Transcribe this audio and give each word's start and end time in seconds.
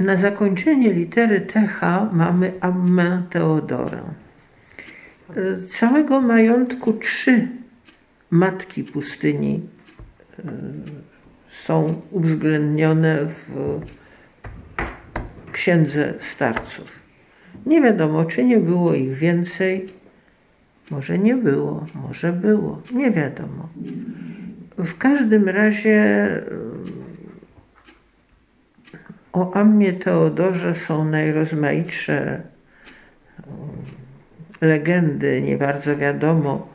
Na 0.00 0.16
zakończenie 0.16 0.92
litery 0.92 1.40
TH 1.40 1.80
mamy 2.12 2.52
Ammę 2.60 3.22
Teodorę. 3.30 4.02
Całego 5.68 6.20
majątku 6.20 6.92
trzy 6.92 7.48
matki 8.30 8.84
pustyni 8.84 9.60
e, 10.38 10.42
są 11.50 12.02
uwzględnione 12.10 13.18
w 13.26 13.80
księdze 15.52 16.14
starców. 16.18 16.92
Nie 17.66 17.82
wiadomo, 17.82 18.24
czy 18.24 18.44
nie 18.44 18.58
było 18.58 18.94
ich 18.94 19.12
więcej. 19.12 19.86
Może 20.90 21.18
nie 21.18 21.36
było, 21.36 21.86
może 21.94 22.32
było, 22.32 22.82
nie 22.92 23.10
wiadomo. 23.10 23.68
W 24.78 24.98
każdym 24.98 25.48
razie 25.48 25.92
e, 25.92 26.42
o 29.32 29.52
Ammie 29.54 29.92
Teodorze 29.92 30.74
są 30.74 31.04
najrozmaitsze 31.04 32.40
legendy, 34.60 35.42
nie 35.42 35.56
bardzo 35.56 35.96
wiadomo 35.96 36.68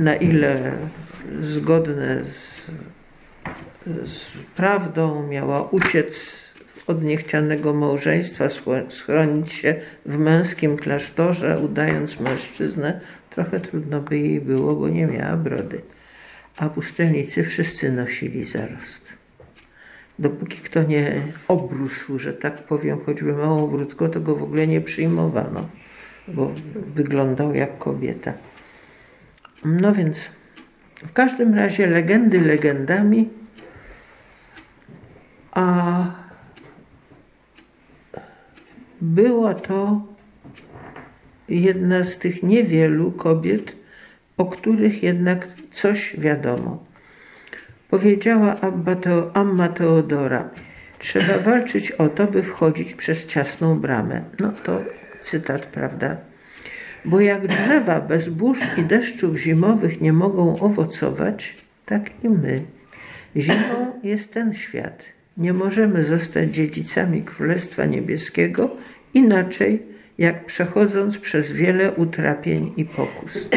na 0.00 0.14
ile 0.14 0.72
zgodne 1.40 2.24
z, 2.24 2.66
z 4.04 4.30
prawdą 4.56 5.26
miała 5.28 5.62
uciec 5.62 6.40
od 6.86 7.02
niechcianego 7.02 7.74
małżeństwa, 7.74 8.44
schronić 8.88 9.52
się 9.52 9.74
w 10.06 10.18
męskim 10.18 10.76
klasztorze, 10.76 11.58
udając 11.58 12.20
mężczyznę. 12.20 13.00
Trochę 13.30 13.60
trudno 13.60 14.00
by 14.00 14.18
jej 14.18 14.40
było, 14.40 14.74
bo 14.74 14.88
nie 14.88 15.06
miała 15.06 15.36
brody. 15.36 15.80
A 16.56 16.68
pustelnicy 16.68 17.44
wszyscy 17.44 17.92
nosili 17.92 18.44
zarost 18.44 19.20
dopóki 20.20 20.56
kto 20.56 20.82
nie 20.82 21.22
obrósł, 21.48 22.18
że 22.18 22.32
tak 22.32 22.62
powiem, 22.62 22.98
choćby 23.06 23.32
małą 23.32 23.66
brudką, 23.66 24.08
to 24.08 24.20
go 24.20 24.36
w 24.36 24.42
ogóle 24.42 24.66
nie 24.66 24.80
przyjmowano, 24.80 25.68
bo 26.28 26.52
wyglądał 26.94 27.54
jak 27.54 27.78
kobieta. 27.78 28.32
No 29.64 29.94
więc 29.94 30.18
w 30.96 31.12
każdym 31.12 31.54
razie 31.54 31.86
legendy 31.86 32.40
legendami, 32.40 33.28
a 35.52 36.04
była 39.00 39.54
to 39.54 40.02
jedna 41.48 42.04
z 42.04 42.18
tych 42.18 42.42
niewielu 42.42 43.12
kobiet, 43.12 43.72
o 44.36 44.44
których 44.46 45.02
jednak 45.02 45.48
coś 45.72 46.16
wiadomo. 46.18 46.89
Powiedziała 47.90 48.56
Amma 49.34 49.68
Teodora, 49.68 50.48
trzeba 50.98 51.38
walczyć 51.38 51.92
o 51.92 52.08
to, 52.08 52.26
by 52.26 52.42
wchodzić 52.42 52.94
przez 52.94 53.26
ciasną 53.26 53.80
bramę. 53.80 54.22
No 54.40 54.52
to 54.64 54.80
cytat, 55.22 55.66
prawda? 55.66 56.16
Bo 57.04 57.20
jak 57.20 57.46
drzewa 57.46 58.00
bez 58.00 58.28
burz 58.28 58.58
i 58.78 58.82
deszczów 58.82 59.36
zimowych 59.36 60.00
nie 60.00 60.12
mogą 60.12 60.58
owocować, 60.58 61.56
tak 61.86 62.10
i 62.24 62.28
my. 62.28 62.62
Zimą 63.36 64.00
jest 64.02 64.34
ten 64.34 64.54
świat. 64.54 65.02
Nie 65.36 65.52
możemy 65.52 66.04
zostać 66.04 66.50
dziedzicami 66.50 67.22
Królestwa 67.22 67.84
Niebieskiego 67.84 68.70
inaczej, 69.14 69.82
jak 70.18 70.44
przechodząc 70.44 71.18
przez 71.18 71.52
wiele 71.52 71.92
utrapień 71.92 72.72
i 72.76 72.84
pokus 72.84 73.48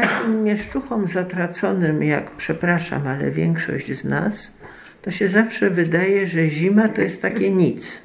takim 0.00 0.42
mieszczuchom 0.42 1.08
zatraconym, 1.08 2.02
jak 2.02 2.30
przepraszam, 2.30 3.06
ale 3.06 3.30
większość 3.30 3.92
z 3.92 4.04
nas, 4.04 4.58
to 5.02 5.10
się 5.10 5.28
zawsze 5.28 5.70
wydaje, 5.70 6.26
że 6.26 6.48
zima 6.50 6.88
to 6.88 7.00
jest 7.02 7.22
takie 7.22 7.50
nic. 7.50 8.02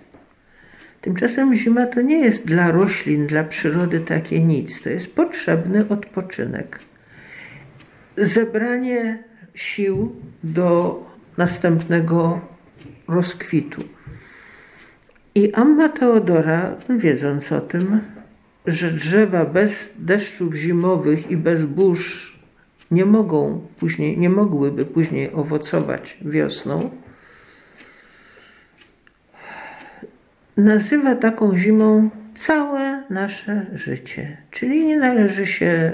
Tymczasem 1.02 1.56
zima 1.56 1.86
to 1.86 2.02
nie 2.02 2.20
jest 2.20 2.48
dla 2.48 2.72
roślin, 2.72 3.28
dla 3.28 3.44
przyrody 3.44 4.00
takie 4.00 4.44
nic. 4.44 4.82
To 4.82 4.90
jest 4.90 5.16
potrzebny 5.16 5.86
odpoczynek. 5.90 6.80
Zebranie 8.18 9.24
sił 9.54 10.16
do 10.44 11.00
następnego 11.38 12.42
rozkwitu. 13.08 13.84
I 15.36 15.54
Amma 15.54 15.90
Teodora, 15.90 16.76
wiedząc 16.90 17.52
o 17.52 17.62
tym, 17.62 18.00
że 18.68 18.92
drzewa 18.92 19.46
bez 19.46 19.94
deszczów 20.00 20.56
zimowych 20.56 21.32
i 21.32 21.38
bez 21.38 21.66
burz 21.66 22.40
nie 22.92 23.06
mogą 23.06 23.68
później, 23.80 24.18
nie 24.18 24.30
mogłyby 24.30 24.86
później 24.86 25.34
owocować 25.34 26.18
wiosną, 26.22 26.90
nazywa 30.58 31.16
taką 31.16 31.58
zimą 31.58 32.10
całe 32.36 33.04
nasze 33.10 33.66
życie. 33.74 34.38
Czyli 34.52 34.86
nie 34.86 34.98
należy 34.98 35.48
się 35.48 35.92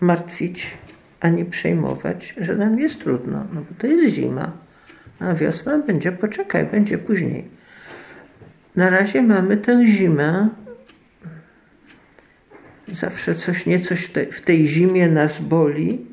martwić 0.00 0.70
ani 1.20 1.44
przejmować, 1.44 2.34
że 2.40 2.56
nam 2.56 2.78
jest 2.78 3.00
trudno, 3.00 3.44
no 3.52 3.60
bo 3.60 3.74
to 3.78 3.86
jest 3.86 4.14
zima, 4.14 4.52
a 5.20 5.34
wiosna 5.34 5.78
będzie, 5.78 6.12
poczekaj, 6.12 6.66
będzie 6.66 6.98
później. 6.98 7.48
Na 8.76 8.90
razie 8.90 9.22
mamy 9.22 9.56
tę 9.56 9.86
zimę, 9.86 10.48
Zawsze 12.88 13.34
coś 13.34 13.66
niecoś 13.66 14.08
te, 14.08 14.26
w 14.26 14.40
tej 14.40 14.66
zimie 14.66 15.08
nas 15.08 15.40
boli, 15.40 16.06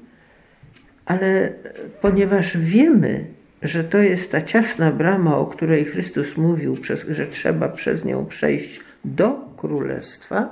ale 1.05 1.53
ponieważ 2.01 2.57
wiemy, 2.57 3.25
że 3.61 3.83
to 3.83 3.97
jest 3.97 4.31
ta 4.31 4.41
ciasna 4.41 4.91
brama, 4.91 5.37
o 5.37 5.45
której 5.45 5.85
Chrystus 5.85 6.37
mówił, 6.37 6.77
że 7.09 7.27
trzeba 7.27 7.69
przez 7.69 8.05
nią 8.05 8.25
przejść 8.25 8.81
do 9.05 9.53
królestwa, 9.57 10.49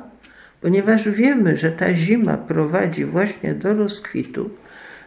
ponieważ 0.62 1.10
wiemy, 1.10 1.58
że 1.58 1.72
ta 1.72 1.94
zima 1.94 2.38
prowadzi 2.38 3.06
właśnie 3.06 3.54
do 3.54 3.74
rozkwitu, 3.74 4.50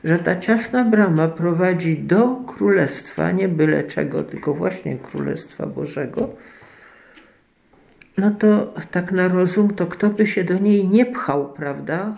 że 0.04 0.18
ta 0.18 0.36
ciasna 0.36 0.84
brama 0.84 1.28
prowadzi 1.28 1.98
do 1.98 2.36
królestwa, 2.46 3.32
nie 3.32 3.48
byle 3.48 3.84
czego, 3.84 4.22
tylko 4.22 4.54
właśnie 4.54 4.96
królestwa 4.96 5.66
Bożego, 5.66 6.36
no 8.20 8.30
to 8.30 8.74
tak 8.90 9.12
na 9.12 9.28
rozum, 9.28 9.74
to 9.74 9.86
kto 9.86 10.10
by 10.10 10.26
się 10.26 10.44
do 10.44 10.58
niej 10.58 10.88
nie 10.88 11.06
pchał, 11.06 11.52
prawda? 11.52 12.16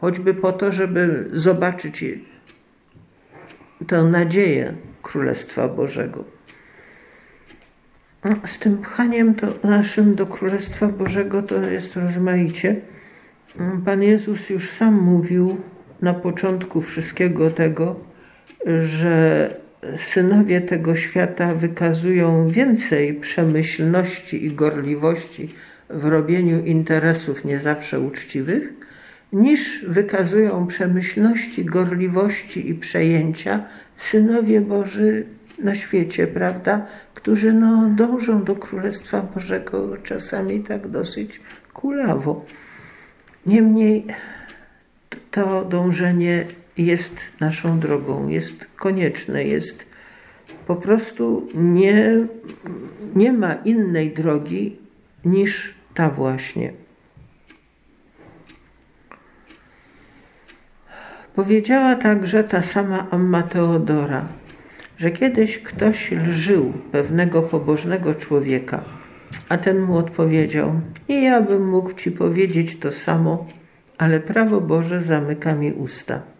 Choćby 0.00 0.34
po 0.34 0.52
to, 0.52 0.72
żeby 0.72 1.28
zobaczyć 1.32 2.04
tę 3.86 4.02
nadzieję 4.02 4.74
Królestwa 5.02 5.68
Bożego. 5.68 6.24
Z 8.46 8.58
tym 8.58 8.78
pchaniem 8.78 9.34
to 9.34 9.46
naszym 9.68 10.14
do 10.14 10.26
Królestwa 10.26 10.88
Bożego 10.88 11.42
to 11.42 11.62
jest 11.62 11.96
rozmaicie. 11.96 12.76
Pan 13.84 14.02
Jezus 14.02 14.50
już 14.50 14.70
sam 14.70 14.94
mówił 14.94 15.60
na 16.02 16.14
początku 16.14 16.82
wszystkiego 16.82 17.50
tego, 17.50 17.96
że 18.82 19.48
synowie 19.96 20.60
tego 20.60 20.96
świata 20.96 21.54
wykazują 21.54 22.48
więcej 22.48 23.14
przemyślności 23.14 24.46
i 24.46 24.52
gorliwości 24.52 25.48
w 25.90 26.04
robieniu 26.04 26.64
interesów 26.64 27.44
nie 27.44 27.58
zawsze 27.58 28.00
uczciwych, 28.00 28.72
niż 29.32 29.84
wykazują 29.88 30.66
przemyślności, 30.66 31.64
gorliwości 31.64 32.70
i 32.70 32.74
przejęcia 32.74 33.64
synowie 33.96 34.60
Boży 34.60 35.24
na 35.58 35.74
świecie, 35.74 36.26
prawda, 36.26 36.86
którzy 37.14 37.52
no, 37.52 37.90
dążą 37.96 38.44
do 38.44 38.56
Królestwa 38.56 39.22
Bożego 39.22 39.96
czasami 39.96 40.60
tak 40.60 40.88
dosyć 40.88 41.40
kulawo. 41.72 42.44
Niemniej 43.46 44.06
to 45.30 45.64
dążenie 45.64 46.44
jest 46.76 47.16
naszą 47.40 47.80
drogą, 47.80 48.28
jest 48.28 48.66
konieczne, 48.76 49.44
jest 49.44 49.86
po 50.66 50.76
prostu 50.76 51.48
nie, 51.54 52.18
nie 53.14 53.32
ma 53.32 53.54
innej 53.54 54.10
drogi 54.10 54.76
niż 55.24 55.74
ta 55.94 56.10
właśnie. 56.10 56.72
Powiedziała 61.34 61.96
także 61.96 62.44
ta 62.44 62.62
sama 62.62 63.06
Amma 63.10 63.42
Teodora, 63.42 64.24
że 64.98 65.10
kiedyś 65.10 65.58
ktoś 65.58 66.12
lżył 66.12 66.72
pewnego 66.92 67.42
pobożnego 67.42 68.14
człowieka, 68.14 68.82
a 69.48 69.58
ten 69.58 69.80
mu 69.80 69.96
odpowiedział: 69.96 70.80
I 71.08 71.22
ja 71.22 71.40
bym 71.40 71.68
mógł 71.68 71.92
ci 71.92 72.10
powiedzieć 72.10 72.78
to 72.78 72.90
samo, 72.90 73.46
ale 73.98 74.20
prawo 74.20 74.60
Boże 74.60 75.00
zamyka 75.00 75.54
mi 75.54 75.72
usta. 75.72 76.31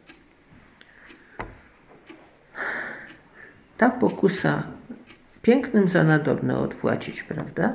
Ta 3.82 3.90
pokusa 3.90 4.62
pięknym 5.43 5.88
za 5.88 6.05
nadobne 6.05 6.58
odpłacić, 6.58 7.23
prawda? 7.23 7.73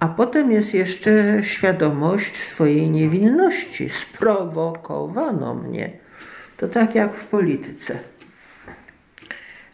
A 0.00 0.08
potem 0.08 0.52
jest 0.52 0.74
jeszcze 0.74 1.12
świadomość 1.42 2.36
swojej 2.36 2.90
niewinności. 2.90 3.88
Sprowokowano 3.88 5.54
mnie. 5.54 5.90
To 6.56 6.68
tak 6.68 6.94
jak 6.94 7.14
w 7.14 7.26
polityce. 7.26 7.98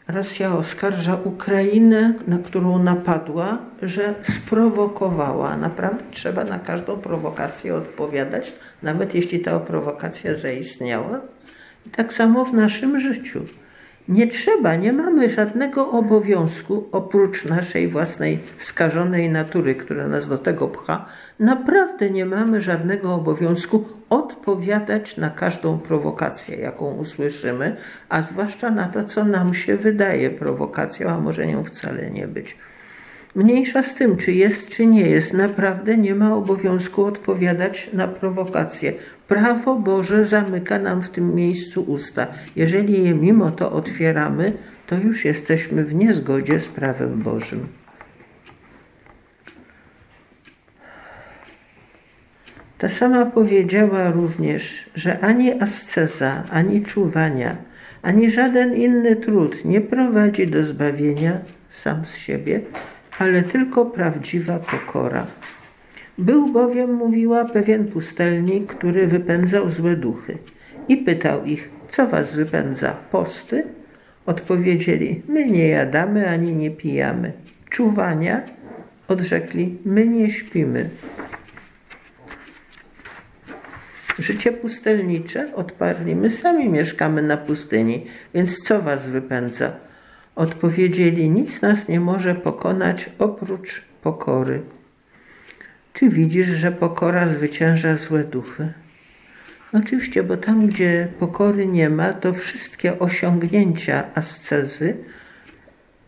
Rosja 0.08 0.55
oskarża 0.56 1.19
Ukrainę, 1.25 2.14
na 2.26 2.38
którą 2.38 2.82
napadła, 2.82 3.58
że 3.82 4.14
sprowokowała. 4.22 5.56
Naprawdę 5.56 6.05
trzeba 6.11 6.44
na 6.44 6.58
każdą 6.58 6.96
prowokację 6.96 7.75
odpowiadać, 7.75 8.52
nawet 8.82 9.14
jeśli 9.14 9.40
ta 9.40 9.61
prowokacja 9.61 10.34
zaistniała. 10.34 11.20
I 11.87 11.90
tak 11.90 12.12
samo 12.12 12.44
w 12.44 12.55
naszym 12.55 13.00
życiu. 13.00 13.44
Nie 14.10 14.28
trzeba, 14.28 14.76
nie 14.76 14.92
mamy 14.92 15.30
żadnego 15.30 15.90
obowiązku 15.90 16.88
oprócz 16.92 17.44
naszej 17.44 17.88
własnej 17.88 18.38
skażonej 18.58 19.30
natury, 19.30 19.74
która 19.74 20.08
nas 20.08 20.28
do 20.28 20.38
tego 20.38 20.68
pcha. 20.68 21.06
Naprawdę 21.38 22.10
nie 22.10 22.26
mamy 22.26 22.60
żadnego 22.60 23.14
obowiązku 23.14 23.88
odpowiadać 24.08 25.16
na 25.16 25.30
każdą 25.30 25.78
prowokację, 25.78 26.56
jaką 26.56 26.94
usłyszymy, 26.94 27.76
a 28.08 28.22
zwłaszcza 28.22 28.70
na 28.70 28.86
to, 28.86 29.04
co 29.04 29.24
nam 29.24 29.54
się 29.54 29.76
wydaje 29.76 30.30
prowokacją, 30.30 31.08
a 31.08 31.18
może 31.18 31.46
nią 31.46 31.64
wcale 31.64 32.10
nie 32.10 32.28
być. 32.28 32.56
Mniejsza 33.35 33.82
z 33.82 33.94
tym, 33.94 34.17
czy 34.17 34.32
jest, 34.32 34.71
czy 34.71 34.87
nie 34.87 35.09
jest, 35.09 35.35
naprawdę 35.35 35.97
nie 35.97 36.15
ma 36.15 36.35
obowiązku 36.35 37.05
odpowiadać 37.05 37.91
na 37.93 38.09
prowokacje. 38.09 38.93
Prawo 39.29 39.77
Boże 39.77 40.25
zamyka 40.25 40.79
nam 40.79 41.03
w 41.03 41.09
tym 41.09 41.35
miejscu 41.35 41.82
usta. 41.82 42.27
Jeżeli 42.56 43.05
je 43.05 43.15
mimo 43.15 43.50
to 43.50 43.73
otwieramy, 43.73 44.53
to 44.87 44.97
już 44.97 45.25
jesteśmy 45.25 45.85
w 45.85 45.94
niezgodzie 45.94 46.61
z 46.61 46.69
prawem 46.69 47.23
Bożym. 47.23 47.67
Ta 52.79 52.88
sama 52.88 53.27
powiedziała 53.27 54.11
również, 54.11 54.91
że 54.94 55.21
ani 55.21 55.53
asceza, 55.62 56.44
ani 56.50 56.82
czuwania, 56.82 57.56
ani 58.03 58.31
żaden 58.31 58.75
inny 58.75 59.17
trud 59.17 59.65
nie 59.65 59.81
prowadzi 59.81 60.47
do 60.47 60.65
zbawienia 60.65 61.38
sam 61.69 62.06
z 62.06 62.17
siebie, 62.17 62.61
ale 63.20 63.43
tylko 63.43 63.87
prawdziwa 63.87 64.58
pokora. 64.58 65.26
Był 66.19 66.52
bowiem, 66.52 66.94
mówiła, 66.94 67.44
pewien 67.44 67.87
pustelnik, 67.87 68.75
który 68.75 69.06
wypędzał 69.06 69.70
złe 69.70 69.96
duchy 69.96 70.38
i 70.88 70.96
pytał 70.96 71.44
ich, 71.44 71.70
co 71.88 72.06
was 72.06 72.34
wypędza, 72.34 72.96
posty? 73.11 73.64
Odpowiedzieli, 74.26 75.22
my 75.28 75.50
nie 75.50 75.69
jadamy 75.69 76.28
ani 76.28 76.52
nie 76.52 76.70
pijamy. 76.70 77.32
Czuwania? 77.70 78.43
Odrzekli, 79.08 79.78
my 79.84 80.08
nie 80.08 80.31
śpimy. 80.31 80.90
Życie 84.19 84.52
pustelnicze? 84.52 85.55
Odparli, 85.55 86.17
my 86.17 86.31
sami 86.31 86.69
mieszkamy 86.69 87.22
na 87.22 87.37
pustyni, 87.37 88.06
więc 88.34 88.58
co 88.58 88.82
was 88.82 89.08
wypędza? 89.08 89.89
Odpowiedzieli, 90.37 91.31
nic 91.31 91.62
nas 91.62 91.88
nie 91.88 92.00
może 92.00 92.35
pokonać 92.35 93.11
oprócz 93.19 93.82
pokory. 94.03 94.62
Czy 95.93 96.09
widzisz, 96.09 96.49
że 96.49 96.73
pokora 96.73 97.29
zwycięża 97.29 97.97
złe 97.97 98.25
duchy? 98.25 98.73
Oczywiście, 99.73 100.23
bo 100.23 100.37
tam, 100.37 100.67
gdzie 100.67 101.09
pokory 101.19 101.67
nie 101.67 101.91
ma, 101.91 102.12
to 102.12 102.32
wszystkie 102.32 102.99
osiągnięcia 102.99 104.05
ascezy, 104.15 104.97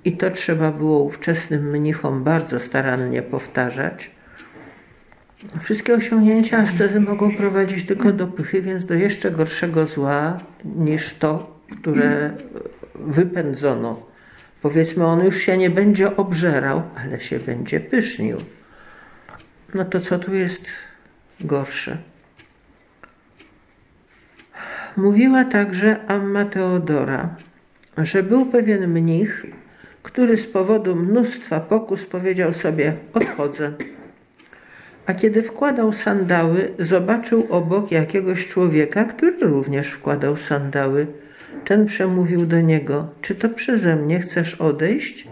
i 0.04 0.16
to 0.16 0.30
trzeba 0.30 0.70
było 0.70 1.02
ówczesnym 1.02 1.70
mnichom 1.70 2.24
bardzo 2.24 2.60
starannie 2.60 3.22
powtarzać, 3.22 4.10
wszystkie 5.62 5.94
osiągnięcia 5.94 6.58
ascezy 6.58 7.00
mogą 7.00 7.36
prowadzić 7.36 7.86
tylko 7.86 8.12
do 8.12 8.26
pychy, 8.26 8.62
więc 8.62 8.86
do 8.86 8.94
jeszcze 8.94 9.30
gorszego 9.30 9.86
zła 9.86 10.38
niż 10.64 11.14
to, 11.14 11.60
które 11.80 12.30
wypędzono. 12.94 14.11
Powiedzmy, 14.62 15.04
on 15.04 15.24
już 15.24 15.36
się 15.36 15.58
nie 15.58 15.70
będzie 15.70 16.16
obżerał, 16.16 16.82
ale 16.96 17.20
się 17.20 17.38
będzie 17.38 17.80
pysznił 17.80 18.36
no 19.74 19.84
to 19.84 20.00
co 20.00 20.18
tu 20.18 20.34
jest 20.34 20.66
gorsze? 21.40 21.98
Mówiła 24.96 25.44
także 25.44 26.06
Amma 26.06 26.44
Teodora, 26.44 27.36
że 27.98 28.22
był 28.22 28.46
pewien 28.46 28.88
mnich, 28.88 29.46
który 30.02 30.36
z 30.36 30.46
powodu 30.46 30.96
mnóstwa 30.96 31.60
pokus 31.60 32.06
powiedział 32.06 32.52
sobie: 32.52 32.92
Odchodzę. 33.12 33.72
A 35.06 35.14
kiedy 35.14 35.42
wkładał 35.42 35.92
sandały, 35.92 36.72
zobaczył 36.78 37.46
obok 37.50 37.90
jakiegoś 37.90 38.48
człowieka, 38.48 39.04
który 39.04 39.36
również 39.40 39.88
wkładał 39.88 40.36
sandały. 40.36 41.06
Ten 41.64 41.86
przemówił 41.86 42.46
do 42.46 42.60
niego: 42.60 43.08
Czy 43.22 43.34
to 43.34 43.48
przeze 43.48 43.96
mnie 43.96 44.20
chcesz 44.20 44.54
odejść? 44.54 45.28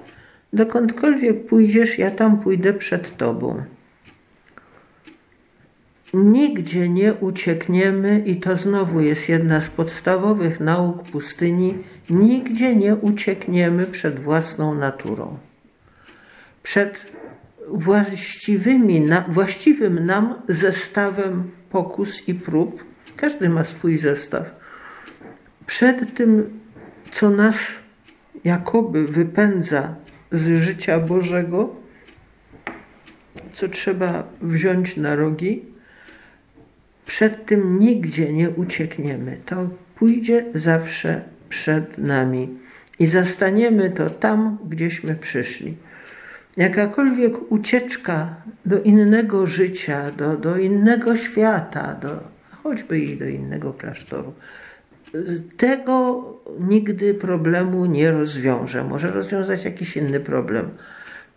Dokądkolwiek 0.52 1.46
pójdziesz, 1.46 1.98
ja 1.98 2.10
tam 2.10 2.38
pójdę 2.38 2.72
przed 2.72 3.16
tobą. 3.16 3.62
Nigdzie 6.14 6.88
nie 6.88 7.14
uciekniemy, 7.14 8.22
i 8.26 8.36
to 8.36 8.56
znowu 8.56 9.00
jest 9.00 9.28
jedna 9.28 9.60
z 9.60 9.68
podstawowych 9.68 10.60
nauk 10.60 11.02
pustyni, 11.02 11.74
nigdzie 12.10 12.76
nie 12.76 12.96
uciekniemy 12.96 13.86
przed 13.86 14.20
własną 14.20 14.74
naturą. 14.74 15.38
Przed 16.62 17.12
właściwymi, 17.72 19.06
właściwym 19.28 20.06
nam 20.06 20.34
zestawem 20.48 21.50
pokus 21.70 22.28
i 22.28 22.34
prób, 22.34 22.84
każdy 23.16 23.48
ma 23.48 23.64
swój 23.64 23.98
zestaw, 23.98 24.60
przed 25.66 26.14
tym, 26.14 26.60
co 27.10 27.30
nas 27.30 27.56
jakoby 28.44 29.06
wypędza 29.06 29.94
z 30.32 30.62
życia 30.62 31.00
Bożego, 31.00 31.76
co 33.52 33.68
trzeba 33.68 34.28
wziąć 34.42 34.96
na 34.96 35.16
rogi, 35.16 35.64
przed 37.06 37.46
tym 37.46 37.78
nigdzie 37.78 38.32
nie 38.32 38.50
uciekniemy. 38.50 39.40
To 39.46 39.68
pójdzie 39.94 40.44
zawsze 40.54 41.22
przed 41.48 41.98
nami 41.98 42.48
i 42.98 43.06
zastaniemy 43.06 43.90
to 43.90 44.10
tam, 44.10 44.58
gdzieśmy 44.68 45.14
przyszli. 45.14 45.74
Jakakolwiek 46.60 47.52
ucieczka 47.52 48.34
do 48.66 48.82
innego 48.82 49.46
życia, 49.46 50.10
do, 50.10 50.36
do 50.36 50.56
innego 50.56 51.16
świata, 51.16 51.96
do, 52.02 52.08
choćby 52.62 52.98
i 52.98 53.16
do 53.16 53.24
innego 53.24 53.72
klasztoru, 53.72 54.32
tego 55.56 56.24
nigdy 56.60 57.14
problemu 57.14 57.86
nie 57.86 58.10
rozwiąże. 58.10 58.84
Może 58.84 59.10
rozwiązać 59.10 59.64
jakiś 59.64 59.96
inny 59.96 60.20
problem. 60.20 60.70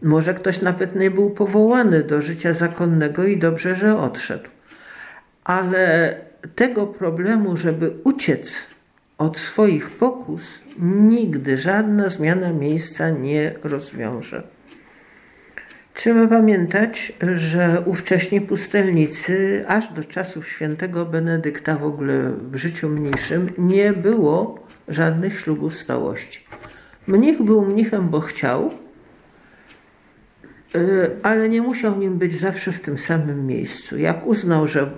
Może 0.01 0.33
ktoś 0.33 0.61
nawet 0.61 0.95
nie 0.95 1.11
był 1.11 1.29
powołany 1.29 2.03
do 2.03 2.21
życia 2.21 2.53
zakonnego 2.53 3.23
i 3.23 3.37
dobrze, 3.37 3.75
że 3.75 3.99
odszedł 3.99 4.49
ale 5.43 6.15
tego 6.55 6.87
problemu, 6.87 7.57
żeby 7.57 7.93
uciec 8.03 8.53
od 9.17 9.37
swoich 9.37 9.89
pokus, 9.89 10.59
nigdy 10.79 11.57
żadna 11.57 12.09
zmiana 12.09 12.53
miejsca 12.53 13.09
nie 13.09 13.53
rozwiąże. 13.63 14.43
Trzeba 15.93 16.27
pamiętać, 16.27 17.13
że 17.35 17.83
ówcześni 17.85 18.41
pustelnicy, 18.41 19.65
aż 19.67 19.93
do 19.93 20.03
czasów 20.03 20.47
świętego 20.47 21.05
Benedykta 21.05 21.75
w 21.75 21.83
ogóle 21.83 22.31
w 22.51 22.55
życiu 22.55 22.89
mniejszym, 22.89 23.49
nie 23.57 23.93
było 23.93 24.59
żadnych 24.87 25.39
ślubów 25.39 25.77
stałości. 25.77 26.39
Mnich 27.07 27.41
był 27.41 27.65
mnichem, 27.65 28.09
bo 28.09 28.19
chciał, 28.19 28.71
ale 31.23 31.49
nie 31.49 31.61
musiał 31.61 31.99
nim 31.99 32.17
być 32.17 32.39
zawsze 32.39 32.71
w 32.71 32.79
tym 32.79 32.97
samym 32.97 33.47
miejscu. 33.47 33.97
Jak 33.97 34.27
uznał, 34.27 34.67
że 34.67 34.91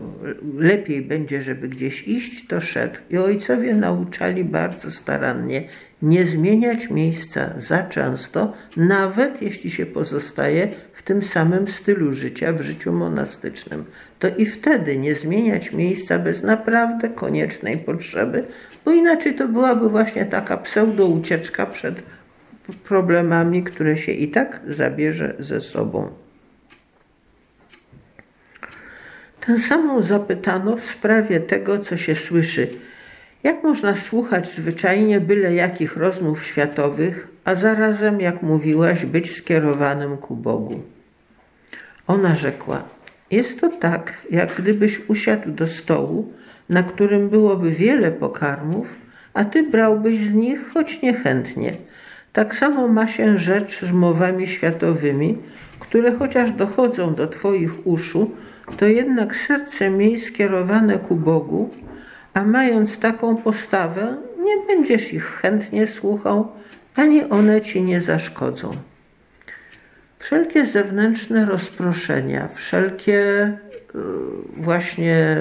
lepiej 0.57 1.01
będzie, 1.01 1.41
żeby 1.41 1.67
gdzieś 1.67 2.07
iść, 2.07 2.47
to 2.47 2.61
szedł. 2.61 2.95
I 3.09 3.17
ojcowie 3.17 3.75
nauczali 3.75 4.43
bardzo 4.43 4.91
starannie 4.91 5.63
nie 6.01 6.25
zmieniać 6.25 6.89
miejsca 6.89 7.49
za 7.57 7.83
często, 7.83 8.53
nawet 8.77 9.41
jeśli 9.41 9.71
się 9.71 9.85
pozostaje 9.85 10.67
w 10.93 11.03
tym 11.03 11.23
samym 11.23 11.67
stylu 11.67 12.13
życia, 12.13 12.53
w 12.53 12.61
życiu 12.61 12.93
monastycznym. 12.93 13.85
To 14.19 14.27
i 14.37 14.45
wtedy 14.45 14.97
nie 14.97 15.15
zmieniać 15.15 15.71
miejsca 15.71 16.19
bez 16.19 16.43
naprawdę 16.43 17.09
koniecznej 17.09 17.77
potrzeby, 17.77 18.43
bo 18.85 18.91
inaczej 18.91 19.35
to 19.35 19.47
byłaby 19.47 19.89
właśnie 19.89 20.25
taka 20.25 20.57
pseudo 20.57 21.07
ucieczka 21.07 21.65
przed 21.65 22.03
problemami, 22.73 23.63
które 23.63 23.97
się 23.97 24.11
i 24.11 24.27
tak 24.27 24.61
zabierze 24.67 25.35
ze 25.39 25.61
sobą. 25.61 26.09
Tę 29.45 29.59
samą 29.59 30.01
zapytano 30.01 30.77
w 30.77 30.85
sprawie 30.85 31.39
tego, 31.39 31.79
co 31.79 31.97
się 31.97 32.15
słyszy. 32.15 32.67
Jak 33.43 33.63
można 33.63 33.95
słuchać 33.95 34.51
zwyczajnie 34.51 35.19
byle 35.19 35.53
jakich 35.53 35.97
rozmów 35.97 36.45
światowych, 36.45 37.27
a 37.43 37.55
zarazem, 37.55 38.21
jak 38.21 38.41
mówiłaś, 38.41 39.05
być 39.05 39.37
skierowanym 39.37 40.17
ku 40.17 40.35
Bogu? 40.35 40.83
Ona 42.07 42.35
rzekła: 42.35 42.83
Jest 43.31 43.61
to 43.61 43.69
tak, 43.69 44.13
jak 44.31 44.55
gdybyś 44.55 45.09
usiadł 45.09 45.51
do 45.51 45.67
stołu, 45.67 46.33
na 46.69 46.83
którym 46.83 47.29
byłoby 47.29 47.71
wiele 47.71 48.11
pokarmów, 48.11 48.95
a 49.33 49.45
ty 49.45 49.63
brałbyś 49.63 50.17
z 50.17 50.33
nich 50.33 50.69
choć 50.73 51.01
niechętnie 51.01 51.73
Tak 52.35 52.55
samo 52.55 52.87
ma 52.87 53.07
się 53.07 53.37
rzecz 53.37 53.85
z 53.85 53.91
mowami 53.91 54.47
światowymi, 54.47 55.37
które 55.79 56.15
chociaż 56.15 56.51
dochodzą 56.51 57.15
do 57.15 57.27
Twoich 57.27 57.87
uszu, 57.87 58.31
to 58.77 58.85
jednak 58.85 59.35
serce 59.35 59.89
miej 59.89 60.19
skierowane 60.19 60.99
ku 60.99 61.15
Bogu, 61.15 61.69
a 62.33 62.43
mając 62.43 62.99
taką 62.99 63.37
postawę, 63.37 64.17
nie 64.43 64.55
będziesz 64.67 65.13
ich 65.13 65.25
chętnie 65.25 65.87
słuchał, 65.87 66.51
ani 66.95 67.23
one 67.23 67.61
ci 67.61 67.83
nie 67.83 68.01
zaszkodzą. 68.01 68.71
Wszelkie 70.19 70.65
zewnętrzne 70.65 71.45
rozproszenia, 71.45 72.49
wszelkie 72.55 73.47
y, 73.95 73.99
właśnie 74.57 75.37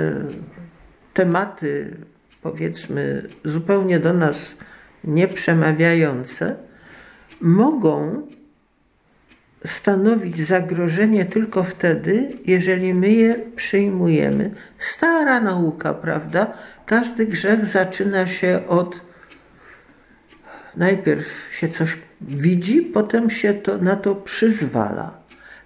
tematy, 1.15 1.97
powiedzmy, 2.43 3.23
zupełnie 3.45 4.01
do 4.01 4.13
nas 4.13 4.59
nieprzemawiające, 5.05 6.57
mogą 7.41 8.27
stanowić 9.67 10.47
zagrożenie 10.47 11.25
tylko 11.25 11.63
wtedy, 11.63 12.29
jeżeli 12.47 12.95
my 12.95 13.13
je 13.13 13.35
przyjmujemy. 13.57 14.51
Stara 14.79 15.41
nauka, 15.41 15.95
prawda? 15.95 16.53
Każdy 16.87 17.27
grzech 17.27 17.67
zaczyna 17.67 18.27
się 18.27 18.61
od 18.69 19.01
najpierw 20.77 21.27
się 21.61 21.69
coś 21.69 21.97
widzi, 22.21 22.83
potem 22.83 23.31
się 23.31 23.55
to, 23.55 23.79
na 23.79 23.97
to 23.97 24.15
przyzwala. 24.15 25.19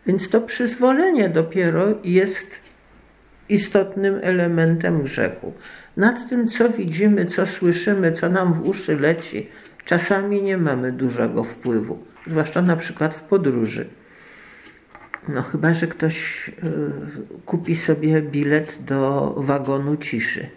Więc 0.06 0.30
to 0.30 0.40
przyzwolenie 0.40 1.28
dopiero 1.28 1.86
jest 2.04 2.50
istotnym 3.48 4.20
elementem 4.22 5.02
grzechu. 5.02 5.52
Nad 5.96 6.28
tym, 6.28 6.48
co 6.48 6.68
widzimy, 6.68 7.26
co 7.26 7.46
słyszymy, 7.46 8.12
co 8.12 8.28
nam 8.28 8.54
w 8.54 8.68
uszy 8.68 8.96
leci, 8.96 9.48
czasami 9.88 10.42
nie 10.42 10.58
mamy 10.58 10.92
dużego 10.92 11.44
wpływu, 11.44 11.98
zwłaszcza 12.26 12.62
na 12.62 12.76
przykład 12.76 13.14
w 13.14 13.22
podróży. 13.22 13.88
No 15.28 15.42
chyba, 15.42 15.74
że 15.74 15.86
ktoś 15.86 16.48
y, 16.48 16.52
kupi 17.46 17.76
sobie 17.76 18.22
bilet 18.22 18.78
do 18.84 19.34
wagonu 19.36 19.96
ciszy. 19.96 20.48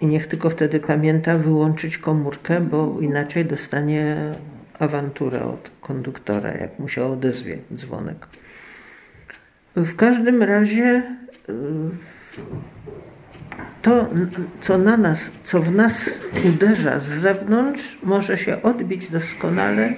I 0.00 0.06
niech 0.06 0.26
tylko 0.26 0.50
wtedy 0.50 0.80
pamięta 0.80 1.38
wyłączyć 1.38 1.98
komórkę, 1.98 2.60
bo 2.60 2.96
inaczej 3.00 3.44
dostanie 3.44 4.32
awanturę 4.78 5.44
od 5.44 5.70
konduktora, 5.80 6.50
jak 6.52 6.78
mu 6.78 6.88
się 6.88 7.04
odezwie 7.04 7.58
dzwonek. 7.74 8.26
W 9.76 9.96
każdym 9.96 10.42
razie 10.42 11.02
y, 11.48 11.52
to, 13.86 14.06
co 14.60 14.78
na 14.78 14.96
nas, 14.96 15.18
co 15.44 15.60
w 15.62 15.74
nas 15.74 16.10
uderza 16.44 17.00
z 17.00 17.08
zewnątrz, 17.08 17.98
może 18.02 18.38
się 18.38 18.62
odbić 18.62 19.10
doskonale 19.10 19.92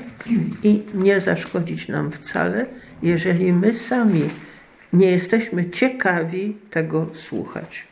i 0.63 0.83
nie 0.95 1.21
zaszkodzić 1.21 1.89
nam 1.89 2.11
wcale, 2.11 2.67
jeżeli 3.03 3.53
my 3.53 3.73
sami 3.73 4.23
nie 4.93 5.11
jesteśmy 5.11 5.71
ciekawi 5.71 6.57
tego 6.71 7.07
słuchać. 7.13 7.87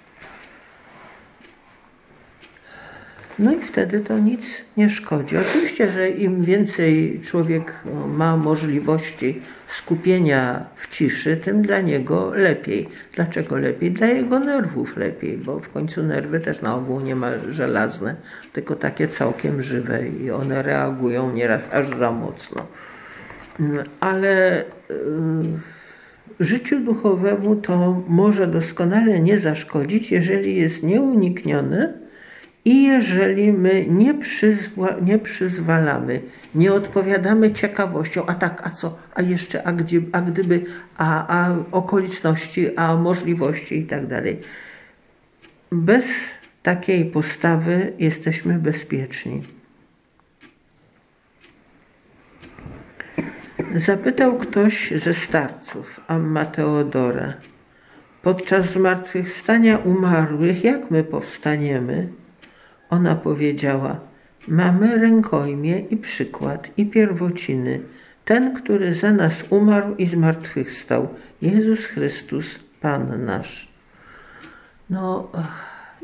No 3.38 3.52
i 3.52 3.60
wtedy 3.60 4.00
to 4.00 4.18
nic 4.18 4.64
nie 4.76 4.90
szkodzi. 4.90 5.36
Oczywiście, 5.36 5.88
że 5.88 6.10
im 6.10 6.44
więcej 6.44 7.20
człowiek 7.24 7.74
ma 8.08 8.36
możliwości 8.36 9.40
skupienia 9.66 10.64
w 10.76 10.88
ciszy, 10.88 11.36
tym 11.36 11.62
dla 11.62 11.80
niego 11.80 12.34
lepiej. 12.34 12.88
Dlaczego 13.14 13.56
lepiej? 13.56 13.90
Dla 13.90 14.06
jego 14.06 14.38
nerwów 14.38 14.96
lepiej, 14.96 15.38
bo 15.38 15.60
w 15.60 15.68
końcu 15.68 16.02
nerwy 16.02 16.40
też 16.40 16.62
na 16.62 16.74
ogół 16.76 17.00
nie 17.00 17.16
ma 17.16 17.28
żelazne, 17.50 18.14
tylko 18.52 18.76
takie 18.76 19.08
całkiem 19.08 19.62
żywe 19.62 20.08
i 20.08 20.30
one 20.30 20.62
reagują 20.62 21.32
nieraz 21.32 21.62
aż 21.72 21.88
za 21.88 22.12
mocno. 22.12 22.66
Ale 24.00 24.62
y, 24.62 24.64
życiu 26.40 26.80
duchowemu 26.80 27.56
to 27.56 28.02
może 28.08 28.46
doskonale 28.46 29.20
nie 29.20 29.38
zaszkodzić, 29.38 30.12
jeżeli 30.12 30.56
jest 30.56 30.82
nieuniknione 30.82 32.05
i 32.66 32.82
jeżeli 32.82 33.52
my 33.52 33.86
nie, 33.88 34.14
przyzwa, 34.14 34.96
nie 35.02 35.18
przyzwalamy, 35.18 36.20
nie 36.54 36.72
odpowiadamy 36.72 37.52
ciekawością, 37.52 38.26
a 38.26 38.34
tak, 38.34 38.66
a 38.66 38.70
co, 38.70 38.98
a 39.14 39.22
jeszcze, 39.22 39.66
a, 39.66 39.72
gdzie, 39.72 40.00
a 40.12 40.20
gdyby, 40.20 40.64
a, 40.96 41.38
a 41.38 41.56
okoliczności, 41.72 42.76
a 42.76 42.96
możliwości 42.96 43.78
i 43.78 43.86
tak 43.86 44.06
dalej. 44.06 44.40
Bez 45.72 46.06
takiej 46.62 47.04
postawy 47.04 47.92
jesteśmy 47.98 48.58
bezpieczni. 48.58 49.42
Zapytał 53.74 54.38
ktoś 54.38 54.90
ze 54.90 55.14
starców, 55.14 56.00
Amma 56.06 56.44
Teodora, 56.44 57.34
podczas 58.22 58.72
zmartwychwstania 58.72 59.78
umarłych, 59.78 60.64
jak 60.64 60.90
my 60.90 61.04
powstaniemy? 61.04 62.08
Ona 62.90 63.14
powiedziała: 63.14 64.00
Mamy 64.48 64.98
rękojmie 64.98 65.80
i 65.80 65.96
przykład 65.96 66.68
i 66.76 66.86
pierwociny. 66.86 67.80
Ten, 68.24 68.54
który 68.54 68.94
za 68.94 69.12
nas 69.12 69.44
umarł 69.50 69.94
i 69.96 70.06
zmartwychwstał, 70.06 71.08
Jezus 71.42 71.86
Chrystus, 71.86 72.58
Pan 72.80 73.24
nasz. 73.24 73.68
No, 74.90 75.30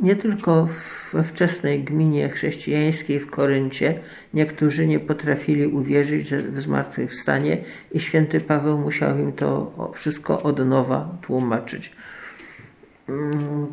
nie 0.03 0.17
tylko 0.17 0.69
we 1.13 1.25
wczesnej 1.25 1.85
gminie 1.85 2.29
chrześcijańskiej 2.29 3.21
w 3.21 3.31
Koryncie 3.31 4.01
niektórzy 4.35 4.87
nie 4.87 5.01
potrafili 5.01 5.67
uwierzyć 5.67 6.35
w 6.35 6.61
zmartwychwstanie 6.61 7.59
i 7.93 8.01
święty 8.01 8.41
Paweł 8.41 8.79
musiał 8.79 9.19
im 9.19 9.33
to 9.33 9.93
wszystko 9.95 10.43
od 10.43 10.67
nowa 10.67 11.19
tłumaczyć. 11.23 11.93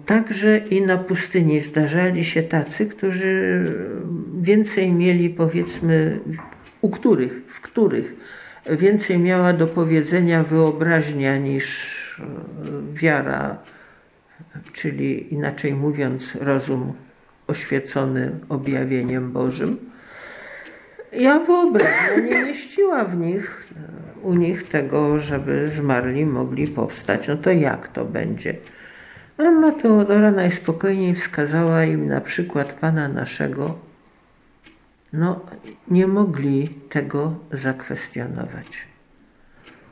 Także 0.05 0.57
i 0.57 0.81
na 0.81 0.97
pustyni 0.97 1.59
zdarzali 1.59 2.25
się 2.25 2.43
tacy, 2.43 2.85
którzy 2.85 3.63
więcej 4.41 4.91
mieli, 4.91 5.29
powiedzmy, 5.29 6.19
u 6.81 6.89
których, 6.89 7.41
w 7.47 7.61
których 7.61 8.15
więcej 8.69 9.19
miała 9.19 9.53
do 9.53 9.67
powiedzenia 9.67 10.43
wyobraźnia 10.43 11.37
niż 11.37 11.65
e, 12.19 12.23
wiara, 12.93 13.57
czyli 14.73 15.33
inaczej 15.33 15.73
mówiąc, 15.73 16.35
rozum 16.41 16.93
oświecony 17.47 18.31
objawieniem 18.49 19.31
Bożym. 19.31 19.77
Ja 21.13 21.39
wyobraźnia 21.39 22.17
nie 22.29 22.45
mieściła 22.45 23.05
w 23.05 23.17
nich, 23.17 23.67
u 24.21 24.33
nich 24.33 24.69
tego, 24.69 25.19
żeby 25.19 25.69
zmarli 25.75 26.25
mogli 26.25 26.67
powstać. 26.67 27.27
No 27.27 27.37
to 27.37 27.51
jak 27.51 27.87
to 27.87 28.05
będzie? 28.05 28.55
Amma 29.47 29.71
Teodora 29.71 30.31
najspokojniej 30.31 31.15
wskazała 31.15 31.83
im 31.83 32.07
na 32.07 32.21
przykład 32.21 32.73
Pana 32.73 33.07
naszego. 33.07 33.79
No, 35.13 35.45
nie 35.87 36.07
mogli 36.07 36.67
tego 36.69 37.39
zakwestionować. 37.51 38.87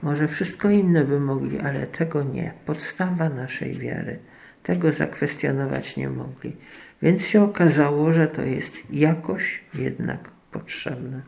Może 0.04 0.28
wszystko 0.28 0.70
inne 0.70 1.04
by 1.04 1.20
mogli, 1.20 1.60
ale 1.60 1.88
tego 1.88 2.24
nie. 2.24 2.54
Podstawa 2.66 3.30
naszej 3.30 3.74
wiary. 3.74 4.20
Tego 4.64 4.92
zakwestionować 4.92 5.98
nie 5.98 6.10
mogli. 6.10 6.56
Więc 7.02 7.26
się 7.26 7.44
okazało, 7.44 8.14
że 8.14 8.28
to 8.28 8.42
jest 8.42 8.94
jakoś 8.94 9.64
jednak 9.74 10.30
potrzebne. 10.52 11.22